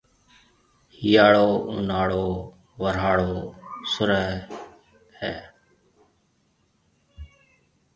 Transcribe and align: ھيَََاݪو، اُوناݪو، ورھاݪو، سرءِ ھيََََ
ھيَََاݪو، 0.97 1.49
اُوناݪو، 1.71 2.25
ورھاݪو، 2.81 3.33
سرءِ 3.91 4.21
ھيََََ 5.19 5.35